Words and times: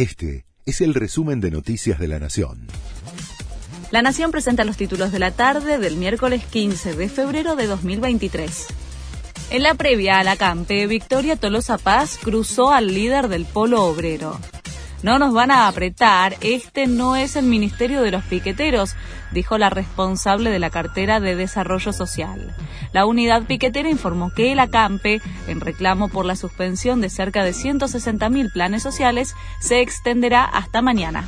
Este 0.00 0.46
es 0.64 0.80
el 0.80 0.94
resumen 0.94 1.42
de 1.42 1.50
Noticias 1.50 1.98
de 1.98 2.08
la 2.08 2.18
Nación. 2.18 2.68
La 3.90 4.00
Nación 4.00 4.30
presenta 4.30 4.64
los 4.64 4.78
títulos 4.78 5.12
de 5.12 5.18
la 5.18 5.30
tarde 5.30 5.76
del 5.76 5.96
miércoles 5.96 6.42
15 6.42 6.94
de 6.94 7.10
febrero 7.10 7.54
de 7.54 7.66
2023. 7.66 8.66
En 9.50 9.62
la 9.62 9.74
previa 9.74 10.18
a 10.18 10.24
la 10.24 10.36
CAMPE, 10.36 10.86
Victoria 10.86 11.36
Tolosa 11.36 11.76
Paz 11.76 12.18
cruzó 12.22 12.70
al 12.70 12.86
líder 12.86 13.28
del 13.28 13.44
Polo 13.44 13.84
Obrero. 13.84 14.40
No 15.02 15.18
nos 15.18 15.32
van 15.32 15.50
a 15.50 15.66
apretar, 15.66 16.36
este 16.42 16.86
no 16.86 17.16
es 17.16 17.34
el 17.34 17.46
Ministerio 17.46 18.02
de 18.02 18.10
los 18.10 18.22
Piqueteros, 18.24 18.96
dijo 19.32 19.56
la 19.56 19.70
responsable 19.70 20.50
de 20.50 20.58
la 20.58 20.68
cartera 20.68 21.20
de 21.20 21.36
Desarrollo 21.36 21.94
Social. 21.94 22.54
La 22.92 23.06
unidad 23.06 23.44
piquetera 23.44 23.88
informó 23.88 24.30
que 24.30 24.52
el 24.52 24.60
ACAMPE, 24.60 25.22
en 25.46 25.60
reclamo 25.60 26.08
por 26.08 26.26
la 26.26 26.36
suspensión 26.36 27.00
de 27.00 27.08
cerca 27.08 27.44
de 27.44 27.52
160.000 27.52 28.52
planes 28.52 28.82
sociales, 28.82 29.34
se 29.60 29.80
extenderá 29.80 30.44
hasta 30.44 30.82
mañana. 30.82 31.26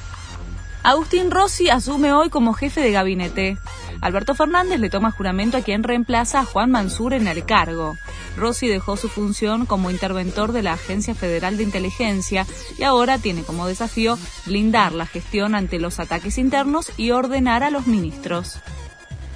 Agustín 0.83 1.31
Rossi 1.31 1.71
asume 1.71 2.13
hoy 2.13 2.29
como 2.29 2.53
jefe 2.55 2.83
de 2.83 2.93
gabinete. 2.93 3.57
Alberto 4.01 4.35
Fernández 4.35 4.81
le 4.81 4.91
toma 4.91 5.13
juramento 5.13 5.57
a 5.57 5.63
quien 5.63 5.85
reemplaza 5.85 6.41
a 6.41 6.45
Juan 6.45 6.73
Mansur 6.73 7.15
en 7.15 7.29
el 7.29 7.47
cargo. 7.47 7.95
Rossi 8.37 8.69
dejó 8.69 8.97
su 8.97 9.09
función 9.09 9.67
como 9.67 9.91
interventor 9.91 10.53
de 10.53 10.63
la 10.63 10.73
Agencia 10.73 11.15
Federal 11.15 11.57
de 11.57 11.65
Inteligencia 11.65 12.47
y 12.79 12.83
ahora 12.85 13.19
tiene 13.19 13.43
como 13.43 13.67
desafío 13.67 14.19
blindar 14.47 14.93
la 14.93 15.07
gestión 15.07 15.55
ante 15.55 15.79
los 15.79 16.01
ataques 16.01 16.39
internos 16.39 16.93
y 16.97 17.11
ordenar 17.11 17.63
a 17.63 17.71
los 17.71 17.87
ministros. 17.87 18.59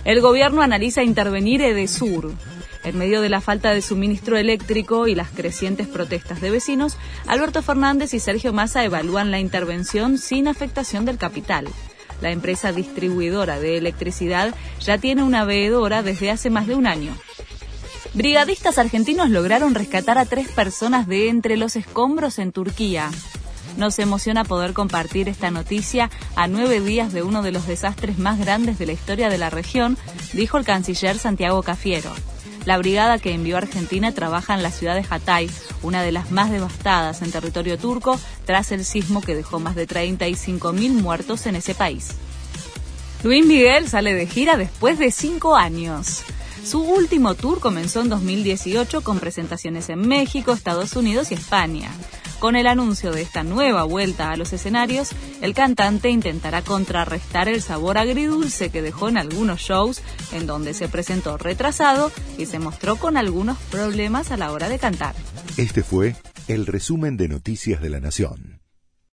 El 0.05 0.21
gobierno 0.21 0.63
analiza 0.63 1.03
intervenir 1.03 1.63
Edesur. 1.63 2.33
En 2.85 2.97
medio 2.97 3.21
de 3.21 3.29
la 3.29 3.41
falta 3.41 3.73
de 3.73 3.83
suministro 3.83 4.37
eléctrico 4.37 5.09
y 5.09 5.17
las 5.17 5.31
crecientes 5.31 5.89
protestas 5.89 6.41
de 6.41 6.51
vecinos, 6.51 6.97
Alberto 7.27 7.61
Fernández 7.61 8.15
y 8.15 8.21
Sergio 8.21 8.53
Massa 8.53 8.85
evalúan 8.85 9.33
la 9.33 9.41
intervención 9.41 10.19
sin 10.19 10.47
afectación 10.47 11.05
del 11.05 11.19
capital. 11.19 11.67
La 12.21 12.31
empresa 12.31 12.71
distribuidora 12.71 13.59
de 13.59 13.77
electricidad 13.77 14.55
ya 14.81 14.99
tiene 14.99 15.25
una 15.25 15.45
veedora 15.45 16.05
desde 16.05 16.31
hace 16.31 16.49
más 16.49 16.69
de 16.69 16.77
un 16.77 16.87
año. 16.87 17.13
Brigadistas 18.17 18.79
argentinos 18.79 19.29
lograron 19.29 19.75
rescatar 19.75 20.17
a 20.17 20.25
tres 20.25 20.49
personas 20.49 21.07
de 21.07 21.29
entre 21.29 21.59
los 21.59 21.77
escombros 21.77 22.39
en 22.39 22.51
Turquía. 22.51 23.11
Nos 23.77 23.99
emociona 23.99 24.43
poder 24.43 24.73
compartir 24.73 25.29
esta 25.29 25.51
noticia 25.51 26.09
a 26.35 26.49
nueve 26.49 26.81
días 26.81 27.13
de 27.13 27.23
uno 27.23 27.43
de 27.43 27.53
los 27.53 27.67
desastres 27.67 28.17
más 28.19 28.39
grandes 28.39 28.79
de 28.79 28.87
la 28.87 28.93
historia 28.93 29.29
de 29.29 29.37
la 29.37 29.51
región, 29.51 29.99
dijo 30.33 30.57
el 30.57 30.65
canciller 30.65 31.19
Santiago 31.19 31.63
Cafiero. 31.63 32.11
La 32.65 32.79
brigada 32.79 33.19
que 33.19 33.35
envió 33.35 33.57
a 33.57 33.59
Argentina 33.59 34.11
trabaja 34.13 34.55
en 34.55 34.63
la 34.63 34.71
ciudad 34.71 34.95
de 34.95 35.05
Hatay, 35.09 35.51
una 35.83 36.03
de 36.03 36.13
las 36.13 36.31
más 36.31 36.51
devastadas 36.51 37.21
en 37.21 37.31
territorio 37.31 37.77
turco, 37.77 38.19
tras 38.47 38.73
el 38.73 38.87
sismo 38.87 39.21
que 39.21 39.35
dejó 39.35 39.61
más 39.61 39.75
de 39.75 39.87
35.000 39.87 41.03
muertos 41.03 41.45
en 41.45 41.57
ese 41.57 41.75
país. 41.75 42.13
Luis 43.23 43.45
Miguel 43.45 43.91
sale 43.91 44.15
de 44.15 44.27
gira 44.27 44.57
después 44.57 44.99
de 44.99 45.11
cinco 45.11 45.55
años. 45.55 46.23
Su 46.67 46.81
último 46.81 47.37
tour 47.37 47.61
comenzó 47.61 48.01
en 48.01 48.09
2018 48.09 49.03
con 49.03 49.21
presentaciones 49.21 49.89
en 49.89 50.01
México, 50.01 50.53
Estados 50.53 50.97
Unidos 50.97 51.31
y 51.31 51.35
España. 51.35 51.93
Con 52.41 52.57
el 52.57 52.67
anuncio 52.67 53.13
de 53.13 53.23
esta 53.23 53.45
nueva 53.45 53.85
vuelta 53.85 54.33
a 54.33 54.37
los 54.37 54.53
escenarios, 54.53 55.11
el 55.43 55.55
cantante 55.55 56.11
intentará 56.11 56.63
contrarrestar 56.63 57.49
el 57.49 57.63
sabor 57.63 57.99
agridulce 57.99 58.71
que 58.71 58.83
dejó 58.83 59.09
en 59.09 59.17
algunos 59.17 59.61
shows 59.61 60.03
en 60.33 60.49
donde 60.49 60.75
se 60.75 60.89
presentó 60.89 61.39
retrasado 61.39 62.11
y 62.37 62.47
se 62.47 62.59
mostró 62.59 62.97
con 62.97 63.17
algunos 63.17 63.59
problemas 63.71 64.33
a 64.33 64.37
la 64.37 64.51
hora 64.51 64.69
de 64.69 64.81
cantar. 64.81 65.15
Este 65.57 65.85
fue 65.85 66.17
el 66.49 66.67
resumen 66.67 67.17
de 67.17 67.29
Noticias 67.29 67.81
de 67.81 67.91
la 67.91 68.01
Nación. 68.01 68.66